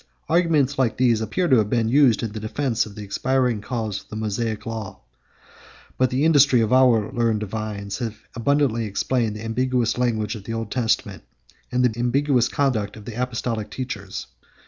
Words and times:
Arguments 0.27 0.79
like 0.79 0.97
these 0.97 1.21
appear 1.21 1.47
to 1.47 1.57
have 1.57 1.69
been 1.69 1.87
used 1.87 2.23
in 2.23 2.31
the 2.31 2.39
defence 2.39 2.87
of 2.87 2.95
the 2.95 3.03
expiring 3.03 3.61
cause 3.61 4.01
of 4.01 4.09
the 4.09 4.15
Mosaic 4.15 4.65
law; 4.65 4.99
but 5.95 6.09
the 6.09 6.25
industry 6.25 6.59
of 6.61 6.73
our 6.73 7.13
learned 7.13 7.41
divines 7.41 7.99
has 7.99 8.13
abundantly 8.35 8.85
explained 8.85 9.35
the 9.35 9.45
ambiguous 9.45 9.99
language 9.99 10.33
of 10.33 10.45
the 10.45 10.53
Old 10.55 10.71
Testament, 10.71 11.21
and 11.71 11.85
the 11.85 11.99
ambiguous 11.99 12.47
conduct 12.47 12.97
of 12.97 13.05
the 13.05 13.13
apostolic 13.13 13.69
teachers. 13.69 14.25